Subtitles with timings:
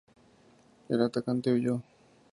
[0.89, 1.79] El atacante huyó.